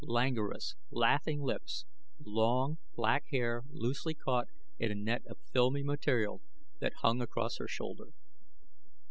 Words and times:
Languorous, 0.03 0.73
laughing 0.89 1.41
lips; 1.43 1.85
long, 2.25 2.79
black 2.95 3.27
hair 3.29 3.61
loosely 3.69 4.15
caught 4.15 4.47
in 4.79 4.89
a 4.91 4.95
net 4.95 5.21
of 5.27 5.37
filmy 5.53 5.83
material 5.83 6.41
that 6.79 6.93
hung 7.03 7.21
across 7.21 7.57
her 7.57 7.67
shoulder. 7.67 8.07